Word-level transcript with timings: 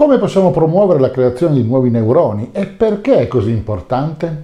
Come 0.00 0.18
possiamo 0.18 0.52
promuovere 0.52 1.00
la 1.00 1.10
creazione 1.10 1.54
di 1.54 1.64
nuovi 1.64 1.90
neuroni 1.90 2.50
e 2.52 2.66
perché 2.66 3.16
è 3.16 3.26
così 3.26 3.50
importante? 3.50 4.42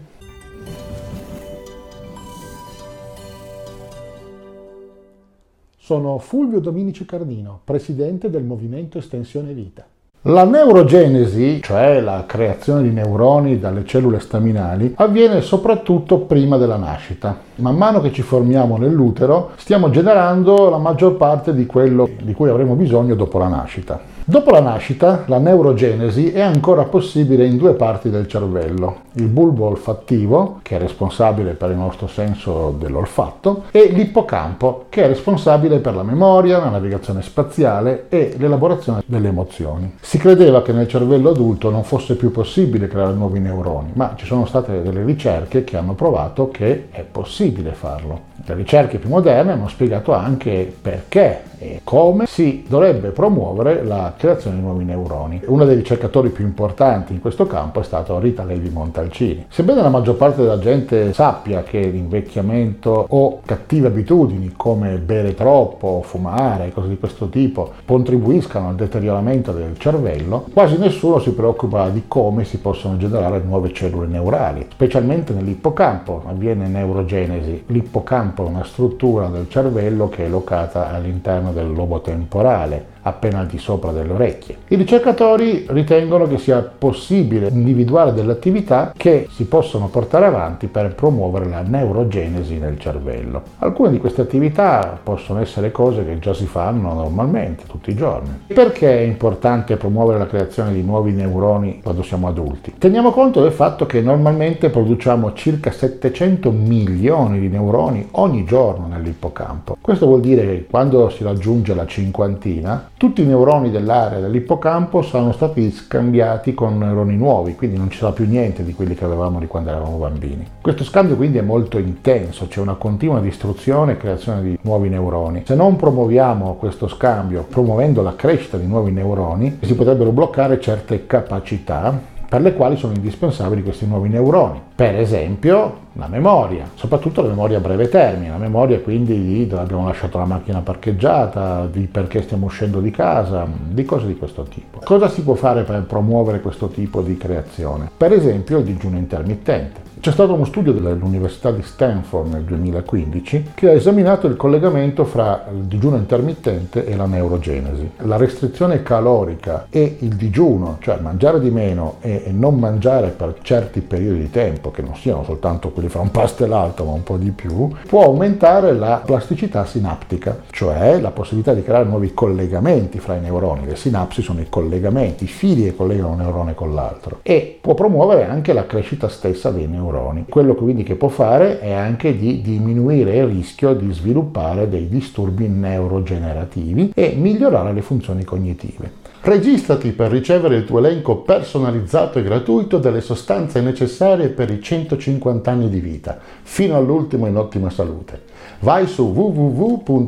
Sono 5.79 6.19
Fulvio 6.19 6.59
Dominici 6.59 7.05
Cardino, 7.05 7.61
presidente 7.63 8.31
del 8.31 8.43
Movimento 8.43 8.99
Estensione 8.99 9.53
Vita. 9.53 9.87
La 10.23 10.43
neurogenesi, 10.43 11.63
cioè 11.63 12.01
la 12.01 12.25
creazione 12.27 12.83
di 12.83 12.91
neuroni 12.91 13.61
dalle 13.61 13.85
cellule 13.85 14.19
staminali, 14.19 14.93
avviene 14.97 15.41
soprattutto 15.41 16.23
prima 16.23 16.57
della 16.57 16.79
nascita. 16.79 17.39
Man 17.57 17.77
mano 17.77 18.01
che 18.01 18.11
ci 18.11 18.23
formiamo 18.23 18.77
nell'utero, 18.77 19.53
stiamo 19.55 19.89
generando 19.91 20.69
la 20.69 20.79
maggior 20.79 21.17
parte 21.17 21.55
di 21.55 21.65
quello 21.65 22.09
di 22.21 22.35
cui 22.35 22.49
avremo 22.49 22.75
bisogno 22.75 23.15
dopo 23.15 23.39
la 23.39 23.47
nascita. 23.47 24.14
Dopo 24.27 24.53
la 24.53 24.61
nascita, 24.61 25.25
la 25.27 25.37
neurogenesi 25.37 26.33
è 26.33 26.41
ancora 26.41 26.85
possibile 26.85 27.45
in 27.45 27.59
due 27.59 27.75
parti 27.75 28.09
del 28.09 28.27
cervello, 28.27 29.01
il 29.17 29.27
bulbo 29.27 29.67
olfattivo, 29.67 30.61
che 30.63 30.77
è 30.77 30.79
responsabile 30.79 31.53
per 31.53 31.69
il 31.69 31.77
nostro 31.77 32.07
senso 32.07 32.75
dell'olfatto, 32.79 33.65
e 33.71 33.91
l'ippocampo, 33.93 34.87
che 34.89 35.05
è 35.05 35.09
responsabile 35.09 35.79
per 35.81 35.95
la 35.95 36.03
memoria, 36.03 36.57
la 36.57 36.71
navigazione 36.71 37.21
spaziale 37.21 38.07
e 38.09 38.35
l'elaborazione 38.39 39.03
delle 39.05 39.29
emozioni. 39.29 39.95
Si 40.01 40.17
credeva 40.17 40.63
che 40.63 40.73
nel 40.73 40.89
cervello 40.89 41.29
adulto 41.29 41.69
non 41.69 41.85
fosse 41.85 42.17
più 42.17 42.31
possibile 42.31 42.89
creare 42.89 43.13
nuovi 43.13 43.41
neuroni, 43.41 43.91
ma 43.93 44.15
ci 44.17 44.25
sono 44.25 44.47
state 44.47 44.81
delle 44.81 45.05
ricerche 45.05 45.65
che 45.65 45.77
hanno 45.77 45.93
provato 45.93 46.49
che 46.49 46.87
è 46.91 47.03
possibile 47.03 47.73
farlo. 47.73 48.33
Le 48.47 48.55
ricerche 48.55 48.97
più 48.97 49.11
moderne 49.11 49.53
hanno 49.53 49.69
spiegato 49.69 50.15
anche 50.15 50.75
perché 50.81 51.43
e 51.65 51.81
come 51.83 52.27
si 52.27 52.65
dovrebbe 52.69 53.09
promuovere 53.09 53.83
la 53.83 54.13
creazione 54.17 54.57
di 54.57 54.63
nuovi 54.63 54.85
neuroni. 54.85 55.41
Uno 55.47 55.65
dei 55.65 55.77
ricercatori 55.77 56.29
più 56.29 56.45
importanti 56.45 57.15
in 57.15 57.21
questo 57.21 57.47
campo 57.47 57.81
è 57.81 57.85
stato 57.85 58.19
Rita 58.19 58.45
Levi 58.45 58.69
Montalcini. 58.69 59.47
Sebbene 59.49 59.81
la 59.81 59.89
maggior 59.89 60.17
parte 60.17 60.43
della 60.43 60.59
gente 60.59 61.13
sappia 61.15 61.63
che 61.63 61.81
l'invecchiamento 61.81 63.07
o 63.09 63.41
cattive 63.45 63.89
abitudini 63.89 64.53
come 64.57 64.99
bere 64.99 65.35
troppo, 65.35 66.03
fumare, 66.05 66.73
cose 66.73 66.89
di 66.89 66.99
questo 66.99 67.29
tipo 67.29 67.73
contribuiscano 67.87 68.69
al 68.69 68.75
deterioramento 68.75 69.53
del 69.53 69.79
cervello, 69.79 70.47
quasi 70.53 70.77
nessuno 70.77 71.19
si 71.19 71.33
preoccupa 71.33 71.89
di 71.89 72.05
come 72.07 72.45
si 72.45 72.59
possono 72.59 72.99
generare 72.99 73.41
nuove 73.41 73.73
cellule 73.73 74.07
neurali, 74.07 74.67
specialmente 74.71 75.33
nell'ippocampo 75.33 76.25
avviene 76.27 76.69
neurogenesi. 76.69 77.65
L'ippocampo 77.69 78.45
è 78.45 78.49
una 78.49 78.65
struttura 78.65 79.29
del 79.29 79.49
cervello 79.49 80.09
che 80.09 80.27
è 80.27 80.29
locata 80.29 80.91
all'interno 80.91 81.53
del 81.55 81.73
lobo 81.73 82.01
temporale 82.01 82.94
appena 83.05 83.41
al 83.41 83.47
di 83.47 83.59
sopra 83.59 83.93
delle 83.93 84.13
orecchie. 84.13 84.59
I 84.69 84.77
ricercatori 84.77 85.67
ritengono 85.69 86.27
che 86.27 86.39
sia 86.39 86.61
possibile 86.61 87.49
individuare 87.49 88.13
delle 88.13 88.33
attività 88.33 88.93
che 88.97 89.29
si 89.31 89.45
possono 89.45 89.89
portare 89.89 90.27
avanti 90.27 90.67
per 90.67 90.95
promuovere 90.95 91.49
la 91.49 91.63
neurogenesi 91.63 92.59
nel 92.59 92.79
cervello. 92.79 93.43
Alcune 93.59 93.91
di 93.91 93.99
queste 93.99 94.23
attività 94.23 94.99
possono 95.03 95.41
essere 95.41 95.71
cose 95.71 96.05
che 96.05 96.19
già 96.19 96.35
si 96.35 96.47
fanno 96.47 96.93
normalmente, 96.93 97.65
tutti 97.67 97.91
i 97.91 97.95
giorni. 97.95 98.43
Perché 98.47 98.99
è 98.99 99.03
importante 99.03 99.77
promuovere 99.77 100.19
la 100.19 100.27
creazione 100.27 100.73
di 100.73 100.83
nuovi 100.83 101.13
neuroni 101.13 101.81
quando 101.83 102.03
siamo 102.03 102.29
adulti? 102.29 102.75
Teniamo 102.79 103.11
conto 103.11 103.43
del 103.43 103.53
fatto 103.53 103.87
che 103.87 104.01
normalmente 104.01 104.71
produciamo 104.71 105.33
circa 105.35 105.71
700 105.71 106.51
milioni 106.51 107.39
di 107.39 107.49
neuroni 107.49 108.09
ogni 108.13 108.45
giorno 108.45 108.87
nell'ippocampo. 108.87 109.77
Questo 109.81 110.07
vuol 110.07 110.21
dire 110.21 110.47
che 110.47 110.67
quando 110.71 111.09
si 111.11 111.23
raggiunge 111.23 111.75
la 111.75 111.87
cinquantina, 111.87 112.91
tutti 112.97 113.23
i 113.23 113.27
neuroni 113.27 113.71
dell'area 113.71 114.21
dell'ippocampo 114.21 115.03
sono 115.03 115.33
stati 115.33 115.71
scambiati 115.71 116.55
con 116.55 116.79
neuroni 116.79 117.17
nuovi, 117.17 117.55
quindi 117.55 117.77
non 117.77 117.91
ci 117.91 117.99
sarà 117.99 118.13
più 118.13 118.27
niente 118.27 118.65
di 118.65 118.73
quelli 118.73 118.95
che 118.95 119.05
avevamo 119.05 119.41
di 119.41 119.47
quando 119.47 119.71
eravamo 119.71 119.97
bambini. 119.97 120.47
Questo 120.61 120.85
scambio 120.85 121.17
quindi 121.17 121.39
è 121.39 121.43
molto 121.43 121.79
intenso, 121.79 122.47
c'è 122.47 122.61
una 122.61 122.75
continua 122.75 123.21
distruzione 123.21 123.93
e 123.93 123.97
creazione 123.97 124.43
di 124.43 124.59
nuovi 124.63 124.89
neuroni. 124.89 125.43
Se 125.45 125.55
non 125.55 125.77
promuoviamo 125.77 126.55
questo 126.55 126.89
scambio, 126.89 127.45
promuovendo 127.49 128.01
la 128.01 128.15
crescita 128.15 128.57
di 128.57 128.67
nuovi 128.67 128.93
neuroni, 128.93 129.59
si 129.63 129.75
potrebbero 129.75 130.13
bloccare 130.13 130.61
certe 130.61 131.07
capacità 131.07 132.13
per 132.35 132.43
le 132.43 132.55
quali 132.55 132.75
sono 132.75 132.95
indispensabili 132.95 133.63
questi 133.63 133.87
nuovi 133.87 134.09
neuroni. 134.09 134.61
Per 134.75 134.97
esempio 134.97 135.83
la 135.93 136.09
memoria, 136.09 136.69
soprattutto 136.75 137.23
la 137.23 137.29
memoria 137.29 137.59
a 137.59 137.61
breve 137.61 137.89
termine, 137.89 138.31
la 138.31 138.39
memoria 138.39 138.81
quindi 138.81 139.23
di 139.23 139.47
dove 139.47 139.63
abbiamo 139.63 139.87
lasciato 139.87 140.19
la 140.19 140.25
macchina 140.25 140.61
parcheggiata, 140.61 141.69
di 141.71 141.87
perché 141.87 142.23
stiamo 142.23 142.47
uscendo 142.47 142.81
di 142.81 142.91
casa, 142.91 143.47
di 143.69 143.85
cose 143.85 144.09
di 144.09 144.17
questo 144.17 144.43
tipo. 144.43 144.81
Cosa 144.83 145.09
si 145.09 145.23
può 145.23 145.35
fare 145.35 145.63
per 145.63 145.81
promuovere 145.83 146.41
questo 146.41 146.67
tipo 146.67 147.03
di 147.03 147.17
creazione? 147.17 147.89
Per 147.97 148.13
esempio 148.13 148.59
il 148.59 148.65
digiuno 148.65 148.97
intermittente. 148.97 149.83
C'è 150.05 150.13
stato 150.13 150.35
uno 150.35 150.45
studio 150.45 150.73
dell'Università 150.73 151.51
di 151.51 151.63
Stanford 151.63 152.31
nel 152.31 152.43
2015 152.43 153.53
che 153.55 153.71
ha 153.71 153.73
esaminato 153.73 154.27
il 154.27 154.37
collegamento 154.37 155.07
fra 155.07 155.47
il 155.51 155.63
digiuno 155.63 155.97
intermittente 155.97 156.85
e 156.85 156.95
la 156.95 157.07
neurogenesi. 157.07 157.91
La 158.03 158.19
restrizione 158.19 158.83
calorica 158.83 159.65
e 159.71 159.97
il 160.01 160.15
digiuno, 160.15 160.77
cioè 160.81 160.99
mangiare 160.99 161.41
di 161.41 161.49
meno 161.49 161.95
e 162.03 162.25
non 162.33 162.59
mangiare 162.59 163.15
per 163.17 163.37
certi 163.41 163.81
periodi 163.81 164.19
di 164.19 164.31
tempo, 164.31 164.71
che 164.71 164.83
non 164.83 164.95
siano 164.95 165.25
soltanto 165.25 165.71
quelli 165.71 165.89
fra 165.89 166.01
un 166.01 166.11
pasto 166.11 166.45
e 166.45 166.49
l'altro, 166.49 166.85
ma 166.85 166.93
un 166.93 167.03
po' 167.03 167.17
di 167.17 167.31
più, 167.31 167.71
può 167.87 168.05
aumentare 168.05 168.75
la 168.75 169.01
plasticità 169.03 169.65
sinaptica, 169.65 170.39
cioè 170.51 171.01
la 171.01 171.13
possibilità 171.13 171.55
di 171.55 171.63
creare 171.63 171.87
nuovi 171.87 172.13
collegamenti 172.13 172.99
fra 172.99 173.15
i 173.15 173.23
neuroni. 173.23 173.65
Le 173.65 173.77
sinapsi 173.77 174.21
sono 174.21 174.43
i 174.43 174.51
collegamenti, 174.51 175.25
i 175.25 175.29
fili 175.29 175.63
che 175.63 175.75
collegano 175.75 176.11
un 176.11 176.19
neurone 176.19 176.55
con 176.55 176.75
l'altro 176.75 177.21
e 177.23 177.57
può 177.59 177.73
promuovere 177.73 178.27
anche 178.27 178.53
la 178.53 178.67
crescita 178.67 179.09
stessa 179.09 179.51
dei 179.51 179.67
neuroni 179.67 179.93
neuroni. 179.95 180.27
Quello 180.29 180.55
quindi 180.55 180.83
che 180.83 180.97
può 180.97 181.09
fare 181.09 181.61
è 181.61 181.73
anche 181.73 182.19
di 182.19 182.41
diminuire 182.41 183.17
il 183.19 183.27
rischio 183.27 183.75
di 183.75 183.93
sviluppare 183.93 184.69
dei 184.69 184.89
disturbi 184.89 185.47
neurogenerativi 185.49 186.91
e 186.95 187.15
migliorare 187.17 187.73
le 187.73 187.83
funzioni 187.83 188.25
cognitive. 188.25 189.03
Registrati 189.21 189.93
per 189.93 190.11
ricevere 190.11 190.57
il 190.57 190.65
tuo 190.67 190.81
elenco 190.81 191.17
personalizzato 191.19 192.19
e 192.19 192.23
gratuito 192.23 192.77
delle 192.79 193.01
sostanze 193.01 193.63
necessarie 193.63 194.29
per 194.29 194.51
i 194.51 194.61
150 194.61 195.51
anni 195.51 195.71
di 195.71 195.81
vita, 195.81 196.19
fino 196.43 196.77
all'ultimo 196.77 197.27
in 197.27 197.39
ottima 197.39 197.71
salute. 197.71 198.21
Vai 198.59 198.87
su 198.87 199.05
www.mev.cx, 199.05 200.01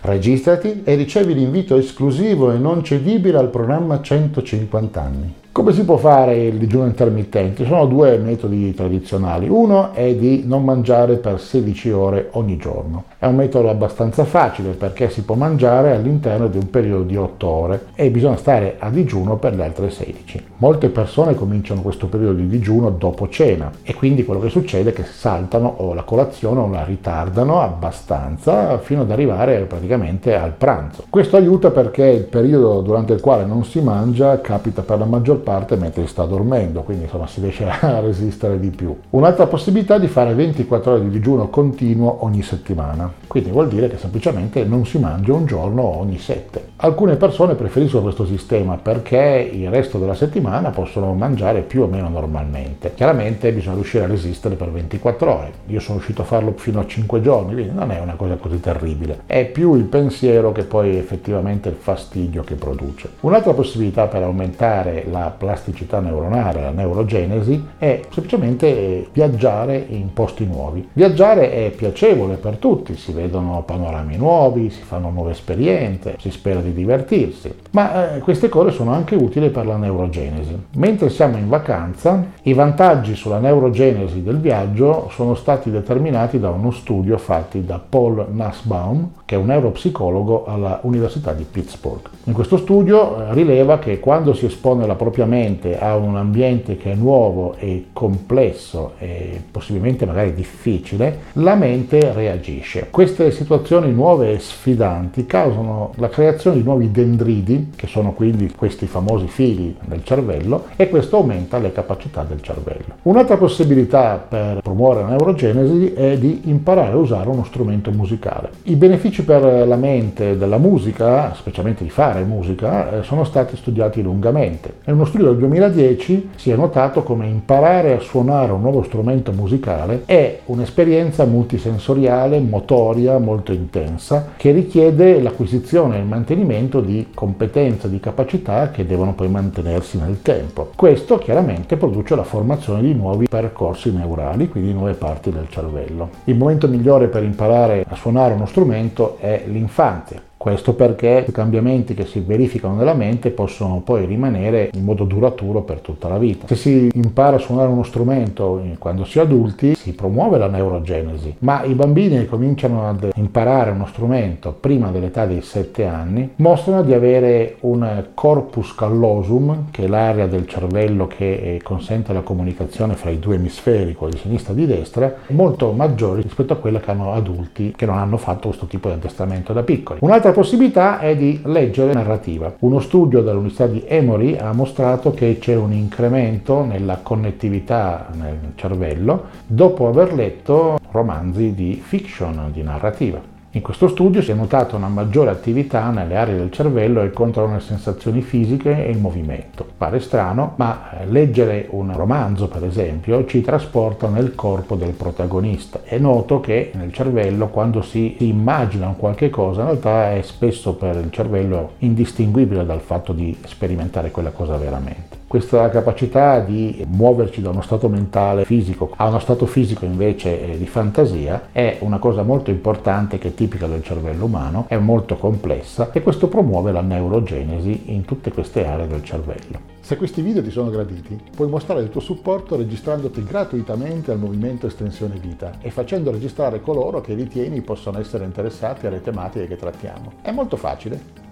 registrati 0.00 0.80
e 0.84 0.94
ricevi 0.94 1.34
l'invito 1.34 1.76
esclusivo 1.76 2.50
e 2.50 2.56
non 2.56 2.82
cedibile 2.82 3.36
al 3.36 3.50
programma 3.50 4.00
150 4.00 5.02
anni. 5.02 5.40
Come 5.62 5.74
si 5.74 5.84
può 5.84 5.96
fare 5.96 6.34
il 6.46 6.58
digiuno 6.58 6.86
intermittente? 6.86 7.62
Ci 7.62 7.68
sono 7.68 7.86
due 7.86 8.18
metodi 8.18 8.74
tradizionali. 8.74 9.48
Uno 9.48 9.92
è 9.92 10.12
di 10.12 10.42
non 10.44 10.64
mangiare 10.64 11.18
per 11.18 11.38
16 11.38 11.90
ore 11.92 12.30
ogni 12.32 12.56
giorno. 12.56 13.04
È 13.16 13.26
un 13.26 13.36
metodo 13.36 13.70
abbastanza 13.70 14.24
facile 14.24 14.70
perché 14.70 15.08
si 15.08 15.22
può 15.22 15.36
mangiare 15.36 15.92
all'interno 15.92 16.48
di 16.48 16.56
un 16.56 16.68
periodo 16.68 17.04
di 17.04 17.16
8 17.16 17.46
ore 17.46 17.84
e 17.94 18.10
bisogna 18.10 18.36
stare 18.38 18.74
a 18.80 18.90
digiuno 18.90 19.36
per 19.36 19.54
le 19.54 19.62
altre 19.62 19.90
16. 19.90 20.46
Molte 20.56 20.88
persone 20.88 21.36
cominciano 21.36 21.80
questo 21.80 22.08
periodo 22.08 22.32
di 22.32 22.48
digiuno 22.48 22.90
dopo 22.90 23.28
cena 23.28 23.70
e 23.84 23.94
quindi 23.94 24.24
quello 24.24 24.40
che 24.40 24.48
succede 24.48 24.90
è 24.90 24.92
che 24.92 25.04
saltano 25.04 25.74
o 25.76 25.94
la 25.94 26.02
colazione 26.02 26.58
o 26.58 26.68
la 26.68 26.82
ritardano 26.82 27.60
abbastanza 27.60 28.78
fino 28.78 29.02
ad 29.02 29.12
arrivare 29.12 29.60
praticamente 29.60 30.34
al 30.34 30.54
pranzo. 30.58 31.04
Questo 31.08 31.36
aiuta 31.36 31.70
perché 31.70 32.06
il 32.06 32.24
periodo 32.24 32.80
durante 32.80 33.12
il 33.12 33.20
quale 33.20 33.44
non 33.44 33.64
si 33.64 33.80
mangia 33.80 34.40
capita 34.40 34.82
per 34.82 34.98
la 34.98 35.04
maggior 35.04 35.36
parte 35.36 35.50
mentre 35.76 36.06
sta 36.06 36.24
dormendo, 36.24 36.82
quindi 36.82 37.04
insomma 37.04 37.26
si 37.26 37.40
riesce 37.40 37.68
a 37.68 38.00
resistere 38.00 38.58
di 38.58 38.70
più. 38.70 38.96
Un'altra 39.10 39.46
possibilità 39.46 39.96
è 39.96 40.00
di 40.00 40.08
fare 40.08 40.34
24 40.34 40.92
ore 40.92 41.02
di 41.02 41.10
digiuno 41.10 41.48
continuo 41.48 42.24
ogni 42.24 42.42
settimana, 42.42 43.12
quindi 43.26 43.50
vuol 43.50 43.68
dire 43.68 43.88
che 43.88 43.98
semplicemente 43.98 44.64
non 44.64 44.86
si 44.86 44.98
mangia 44.98 45.32
un 45.32 45.46
giorno 45.46 45.82
ogni 45.82 46.18
7. 46.18 46.71
Alcune 46.84 47.14
persone 47.14 47.54
preferiscono 47.54 48.02
questo 48.02 48.26
sistema 48.26 48.76
perché 48.76 49.48
il 49.52 49.70
resto 49.70 49.98
della 49.98 50.16
settimana 50.16 50.70
possono 50.70 51.14
mangiare 51.14 51.60
più 51.60 51.82
o 51.82 51.86
meno 51.86 52.08
normalmente. 52.08 52.92
Chiaramente 52.96 53.52
bisogna 53.52 53.76
riuscire 53.76 54.02
a 54.02 54.08
resistere 54.08 54.56
per 54.56 54.72
24 54.72 55.32
ore. 55.32 55.52
Io 55.66 55.78
sono 55.78 55.98
riuscito 55.98 56.22
a 56.22 56.24
farlo 56.24 56.54
fino 56.56 56.80
a 56.80 56.84
5 56.84 57.20
giorni, 57.20 57.52
quindi 57.52 57.72
non 57.72 57.92
è 57.92 58.00
una 58.00 58.14
cosa 58.16 58.34
così 58.34 58.58
terribile. 58.58 59.20
È 59.26 59.44
più 59.44 59.76
il 59.76 59.84
pensiero 59.84 60.50
che 60.50 60.64
poi 60.64 60.96
effettivamente 60.96 61.68
il 61.68 61.76
fastidio 61.76 62.42
che 62.42 62.56
produce. 62.56 63.10
Un'altra 63.20 63.52
possibilità 63.52 64.08
per 64.08 64.24
aumentare 64.24 65.06
la 65.08 65.32
plasticità 65.38 66.00
neuronale, 66.00 66.62
la 66.62 66.70
neurogenesi, 66.70 67.64
è 67.78 68.00
semplicemente 68.10 69.06
viaggiare 69.12 69.76
in 69.88 70.12
posti 70.12 70.44
nuovi. 70.46 70.88
Viaggiare 70.94 71.52
è 71.52 71.70
piacevole 71.70 72.34
per 72.34 72.56
tutti, 72.56 72.96
si 72.96 73.12
vedono 73.12 73.62
panorami 73.64 74.16
nuovi, 74.16 74.68
si 74.70 74.82
fanno 74.82 75.10
nuove 75.10 75.30
esperienze, 75.30 76.16
si 76.18 76.32
spera 76.32 76.58
di 76.58 76.70
di 76.72 76.80
divertirsi. 76.80 77.54
Ma 77.70 78.16
eh, 78.16 78.18
queste 78.20 78.48
cose 78.48 78.70
sono 78.70 78.92
anche 78.92 79.14
utili 79.14 79.50
per 79.50 79.66
la 79.66 79.76
neurogenesi. 79.76 80.56
Mentre 80.76 81.10
siamo 81.10 81.36
in 81.36 81.48
vacanza, 81.48 82.24
i 82.42 82.52
vantaggi 82.52 83.14
sulla 83.14 83.38
neurogenesi 83.38 84.22
del 84.22 84.38
viaggio 84.38 85.08
sono 85.10 85.34
stati 85.34 85.70
determinati 85.70 86.38
da 86.38 86.50
uno 86.50 86.70
studio 86.70 87.18
fatto 87.18 87.58
da 87.58 87.80
Paul 87.86 88.26
Nussbaum, 88.30 89.10
che 89.32 89.38
è 89.38 89.40
un 89.40 89.46
neuropsicologo 89.46 90.44
alla 90.44 90.80
Università 90.82 91.32
di 91.32 91.46
Pittsburgh. 91.50 92.06
In 92.24 92.34
questo 92.34 92.58
studio 92.58 93.16
eh, 93.16 93.32
rileva 93.32 93.78
che 93.78 93.98
quando 93.98 94.34
si 94.34 94.44
espone 94.44 94.86
la 94.86 94.94
propria 94.94 95.24
mente 95.24 95.78
a 95.78 95.96
un 95.96 96.16
ambiente 96.16 96.76
che 96.76 96.92
è 96.92 96.94
nuovo 96.94 97.54
e 97.58 97.86
complesso 97.94 98.92
e 98.98 99.40
possibilmente 99.50 100.04
magari 100.04 100.34
difficile, 100.34 101.20
la 101.34 101.54
mente 101.54 102.12
reagisce. 102.12 102.88
Queste 102.90 103.30
situazioni 103.30 103.90
nuove 103.90 104.34
e 104.34 104.38
sfidanti 104.38 105.24
causano 105.24 105.92
la 105.94 106.10
creazione 106.10 106.58
di 106.58 106.62
nuovi 106.62 106.90
dendridi, 106.90 107.72
che 107.74 107.86
sono 107.86 108.12
quindi 108.12 108.52
questi 108.54 108.86
famosi 108.86 109.28
fili 109.28 109.74
nel 109.86 110.04
cervello, 110.04 110.64
e 110.76 110.90
questo 110.90 111.16
aumenta 111.16 111.56
le 111.56 111.72
capacità 111.72 112.22
del 112.22 112.42
cervello. 112.42 112.96
Un'altra 113.04 113.38
possibilità 113.38 114.22
per 114.28 114.60
promuovere 114.60 115.04
la 115.04 115.08
neurogenesi 115.08 115.94
è 115.94 116.18
di 116.18 116.42
imparare 116.44 116.92
a 116.92 116.96
usare 116.96 117.30
uno 117.30 117.44
strumento 117.44 117.90
musicale. 117.92 118.50
I 118.64 118.76
benefici 118.76 119.21
per 119.22 119.66
la 119.66 119.76
mente 119.76 120.36
della 120.36 120.58
musica, 120.58 121.32
specialmente 121.34 121.84
di 121.84 121.90
fare 121.90 122.22
musica, 122.24 122.98
eh, 122.98 123.02
sono 123.02 123.24
stati 123.24 123.56
studiati 123.56 124.02
lungamente. 124.02 124.74
In 124.86 124.94
uno 124.94 125.04
studio 125.04 125.26
del 125.26 125.38
2010 125.38 126.30
si 126.36 126.50
è 126.50 126.56
notato 126.56 127.02
come 127.02 127.26
imparare 127.26 127.94
a 127.94 128.00
suonare 128.00 128.52
un 128.52 128.60
nuovo 128.60 128.82
strumento 128.82 129.32
musicale 129.32 130.02
è 130.06 130.40
un'esperienza 130.46 131.24
multisensoriale, 131.24 132.40
motoria, 132.40 133.18
molto 133.18 133.52
intensa, 133.52 134.32
che 134.36 134.50
richiede 134.50 135.20
l'acquisizione 135.20 135.96
e 135.96 136.00
il 136.00 136.06
mantenimento 136.06 136.80
di 136.80 137.08
competenze, 137.14 137.88
di 137.88 138.00
capacità 138.00 138.70
che 138.70 138.86
devono 138.86 139.14
poi 139.14 139.28
mantenersi 139.28 139.98
nel 139.98 140.22
tempo. 140.22 140.70
Questo 140.74 141.18
chiaramente 141.18 141.76
produce 141.76 142.14
la 142.14 142.24
formazione 142.24 142.82
di 142.82 142.94
nuovi 142.94 143.26
percorsi 143.28 143.92
neurali, 143.92 144.48
quindi 144.48 144.72
nuove 144.72 144.94
parti 144.94 145.30
del 145.30 145.46
cervello. 145.48 146.10
Il 146.24 146.36
momento 146.36 146.68
migliore 146.68 147.08
per 147.08 147.22
imparare 147.22 147.84
a 147.88 147.94
suonare 147.94 148.34
uno 148.34 148.46
strumento 148.46 149.11
è 149.18 149.44
l'infanzia 149.46 150.22
questo 150.42 150.74
perché 150.74 151.24
i 151.28 151.30
cambiamenti 151.30 151.94
che 151.94 152.04
si 152.04 152.18
verificano 152.18 152.74
nella 152.74 152.94
mente 152.94 153.30
possono 153.30 153.80
poi 153.84 154.06
rimanere 154.06 154.70
in 154.72 154.82
modo 154.82 155.04
duraturo 155.04 155.62
per 155.62 155.78
tutta 155.78 156.08
la 156.08 156.18
vita. 156.18 156.48
Se 156.48 156.56
si 156.56 156.90
impara 156.94 157.36
a 157.36 157.38
suonare 157.38 157.68
uno 157.68 157.84
strumento 157.84 158.60
quando 158.80 159.04
si 159.04 159.20
è 159.20 159.22
adulti, 159.22 159.76
si 159.76 159.92
promuove 159.92 160.38
la 160.38 160.48
neurogenesi, 160.48 161.36
ma 161.38 161.62
i 161.62 161.74
bambini 161.74 162.16
che 162.16 162.26
cominciano 162.26 162.88
ad 162.88 163.10
imparare 163.14 163.70
uno 163.70 163.86
strumento 163.86 164.52
prima 164.58 164.90
dell'età 164.90 165.26
dei 165.26 165.42
7 165.42 165.86
anni 165.86 166.30
mostrano 166.36 166.82
di 166.82 166.92
avere 166.92 167.58
un 167.60 168.06
corpus 168.12 168.74
callosum, 168.74 169.66
che 169.70 169.84
è 169.84 169.86
l'area 169.86 170.26
del 170.26 170.48
cervello 170.48 171.06
che 171.06 171.34
eh, 171.54 171.60
consente 171.62 172.12
la 172.12 172.22
comunicazione 172.22 172.94
fra 172.94 173.10
i 173.10 173.20
due 173.20 173.36
emisferi, 173.36 173.94
quello 173.94 174.14
di 174.14 174.18
sinistra 174.18 174.54
e 174.54 174.56
di 174.56 174.66
destra, 174.66 175.14
molto 175.28 175.70
maggiore 175.70 176.22
rispetto 176.22 176.52
a 176.52 176.56
quella 176.56 176.80
che 176.80 176.90
hanno 176.90 177.12
adulti 177.12 177.74
che 177.76 177.86
non 177.86 177.96
hanno 177.96 178.16
fatto 178.16 178.48
questo 178.48 178.66
tipo 178.66 178.88
di 178.88 178.94
addestramento 178.94 179.52
da 179.52 179.62
piccoli. 179.62 180.00
Un'altra 180.02 180.30
possibilità 180.32 180.98
è 180.98 181.16
di 181.16 181.40
leggere 181.44 181.92
narrativa. 181.92 182.54
Uno 182.60 182.80
studio 182.80 183.22
dell'Università 183.22 183.66
di 183.66 183.82
Emory 183.86 184.36
ha 184.36 184.52
mostrato 184.52 185.12
che 185.12 185.38
c'è 185.38 185.54
un 185.54 185.72
incremento 185.72 186.64
nella 186.64 186.98
connettività 187.02 188.08
nel 188.14 188.52
cervello 188.56 189.24
dopo 189.46 189.88
aver 189.88 190.12
letto 190.12 190.78
romanzi 190.90 191.54
di 191.54 191.80
fiction, 191.82 192.50
di 192.52 192.62
narrativa. 192.62 193.31
In 193.54 193.60
questo 193.60 193.88
studio 193.88 194.22
si 194.22 194.30
è 194.30 194.34
notata 194.34 194.76
una 194.76 194.88
maggiore 194.88 195.28
attività 195.28 195.90
nelle 195.90 196.16
aree 196.16 196.38
del 196.38 196.50
cervello 196.50 197.02
che 197.02 197.10
controllano 197.10 197.56
le 197.56 197.60
sensazioni 197.60 198.22
fisiche 198.22 198.86
e 198.86 198.90
il 198.90 198.96
movimento. 198.96 199.66
Pare 199.76 200.00
strano, 200.00 200.54
ma 200.56 200.98
eh, 200.98 201.06
leggere 201.06 201.66
un 201.68 201.94
romanzo, 201.94 202.48
per 202.48 202.64
esempio, 202.64 203.26
ci 203.26 203.42
trasporta 203.42 204.08
nel 204.08 204.34
corpo 204.34 204.74
del 204.74 204.92
protagonista. 204.92 205.82
È 205.84 205.98
noto 205.98 206.40
che 206.40 206.70
nel 206.76 206.94
cervello, 206.94 207.48
quando 207.48 207.82
si 207.82 208.26
immagina 208.26 208.86
un 208.86 208.96
qualche 208.96 209.28
cosa, 209.28 209.60
in 209.60 209.66
realtà 209.66 210.14
è 210.14 210.22
spesso 210.22 210.72
per 210.72 210.96
il 210.96 211.10
cervello 211.10 211.72
indistinguibile 211.80 212.64
dal 212.64 212.80
fatto 212.80 213.12
di 213.12 213.36
sperimentare 213.44 214.10
quella 214.10 214.30
cosa 214.30 214.56
veramente. 214.56 215.21
Questa 215.32 215.70
capacità 215.70 216.40
di 216.40 216.84
muoverci 216.86 217.40
da 217.40 217.48
uno 217.48 217.62
stato 217.62 217.88
mentale 217.88 218.44
fisico 218.44 218.92
a 218.96 219.08
uno 219.08 219.18
stato 219.18 219.46
fisico 219.46 219.86
invece 219.86 220.42
eh, 220.42 220.58
di 220.58 220.66
fantasia 220.66 221.48
è 221.52 221.78
una 221.80 221.96
cosa 221.96 222.22
molto 222.22 222.50
importante 222.50 223.16
che 223.16 223.28
è 223.28 223.34
tipica 223.34 223.66
del 223.66 223.82
cervello 223.82 224.26
umano, 224.26 224.66
è 224.68 224.76
molto 224.76 225.16
complessa 225.16 225.90
e 225.90 226.02
questo 226.02 226.28
promuove 226.28 226.70
la 226.70 226.82
neurogenesi 226.82 227.84
in 227.86 228.04
tutte 228.04 228.30
queste 228.30 228.66
aree 228.66 228.86
del 228.86 229.02
cervello. 229.02 229.58
Se 229.80 229.96
questi 229.96 230.20
video 230.20 230.42
ti 230.42 230.50
sono 230.50 230.68
graditi, 230.68 231.18
puoi 231.34 231.48
mostrare 231.48 231.80
il 231.80 231.88
tuo 231.88 232.02
supporto 232.02 232.54
registrandoti 232.54 233.24
gratuitamente 233.24 234.10
al 234.10 234.18
movimento 234.18 234.66
Estensione 234.66 235.18
Vita 235.18 235.52
e 235.62 235.70
facendo 235.70 236.10
registrare 236.10 236.60
coloro 236.60 237.00
che 237.00 237.14
ritieni 237.14 237.62
possono 237.62 237.98
essere 237.98 238.26
interessati 238.26 238.86
alle 238.86 239.00
tematiche 239.00 239.46
che 239.46 239.56
trattiamo. 239.56 240.12
È 240.20 240.30
molto 240.30 240.58
facile. 240.58 241.31